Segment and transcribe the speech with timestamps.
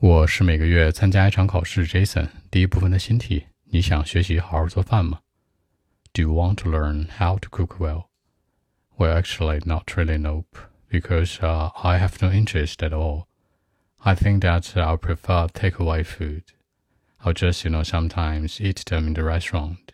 [0.00, 2.29] 我是每个月参加一场考试，Jason。
[2.49, 5.19] 第一部分的新题，你想学习好好做饭吗？
[6.13, 8.05] Do you want to learn how to cook well?
[8.97, 10.17] Well, actually, not really.
[10.17, 10.57] Nope,
[10.89, 13.27] because uh, I have no interest at all.
[13.99, 16.43] I think that I'll prefer takeaway food.
[17.23, 19.93] I'll just, you know, sometimes eat them in the restaurant.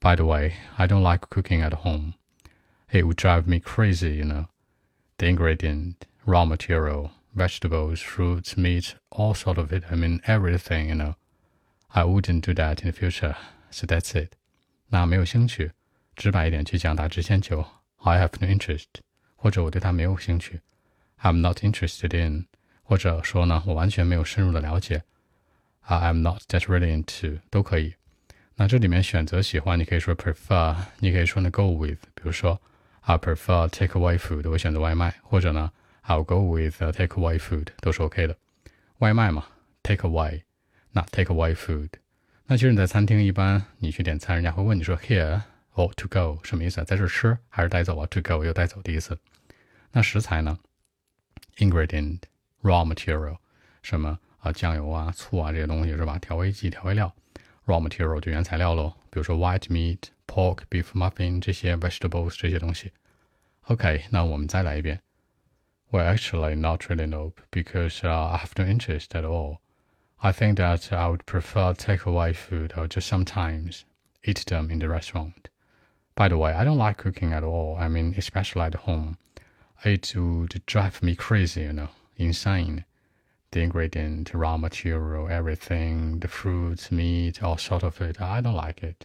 [0.00, 2.14] By the way, I don't like cooking at home.
[2.90, 4.48] It would drive me crazy, you know.
[5.16, 9.83] The ingredient, raw material, vegetables, fruits, meat, all sort of it.
[9.91, 11.15] I mean everything, you know.
[11.89, 13.35] I wouldn't do that in the future.
[13.69, 14.33] So that's it.
[14.89, 15.71] 那没有兴趣，
[16.15, 17.65] 直白一点去讲，大致先求。
[17.97, 18.85] I have no interest，
[19.35, 20.61] 或者我对它没有兴趣。
[21.21, 22.47] I'm not interested in，
[22.83, 25.03] 或者说呢，我完全没有深入的了解。
[25.87, 27.95] I'm not that really into，都可以。
[28.55, 31.99] 那这里面选择喜欢，你可以说 prefer，你可以说呢 go with。
[32.13, 32.61] 比如说，
[33.01, 35.71] I prefer takeaway food，我选择外卖，或者呢。
[36.06, 38.36] I'll go with takeaway food，都是 OK 的。
[38.98, 39.46] 外卖嘛
[39.82, 40.42] ，takeaway，
[40.90, 41.90] 那 takeaway food。
[42.46, 45.42] 那其实你在餐厅一般你去点餐，人家会问你说 here
[45.74, 46.84] or to go 什么意思啊？
[46.84, 49.18] 在这吃还是带走啊？To go 又带走的意思。
[49.92, 50.58] 那食材呢
[51.56, 52.20] ？ingredient
[52.62, 53.38] raw material
[53.82, 54.52] 什么啊？
[54.52, 56.18] 酱油啊、醋啊这些东西是吧？
[56.18, 57.14] 调味剂、调味料。
[57.64, 62.90] raw material 就原材料喽，比如说 white meat、pork、beef muffin 这些 vegetables 这些东西。
[63.68, 65.00] OK，那我们再来一遍。
[65.92, 69.60] Well, actually, not really, nope, because uh, I have no interest at all.
[70.22, 73.84] I think that I would prefer takeaway food or just sometimes
[74.24, 75.50] eat them in the restaurant.
[76.14, 77.76] By the way, I don't like cooking at all.
[77.78, 79.18] I mean, especially at home.
[79.84, 82.86] It would drive me crazy, you know, insane.
[83.50, 88.82] The ingredient, raw material, everything, the fruits, meat, all sort of it, I don't like
[88.82, 89.04] it.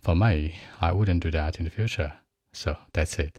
[0.00, 2.14] For me, I wouldn't do that in the future.
[2.52, 3.38] So that's it.